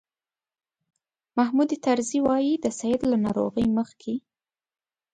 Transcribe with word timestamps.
محمود 1.37 1.69
طرزي 1.85 2.19
وایي 2.27 2.53
د 2.59 2.65
سید 2.79 3.01
له 3.11 3.17
ناروغۍ 3.25 3.65
مخکې. 3.77 4.15